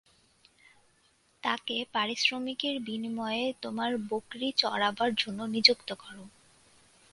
তাকে 1.43 1.75
পারিশ্রমিকের 1.93 2.75
বিনিময়ে 2.79 3.45
তোমার 3.61 3.91
বকরী 4.09 4.49
চরাবার 4.57 5.09
জন্যে 5.15 5.45
নিযুক্ত 5.47 5.89
কর। 5.93 6.15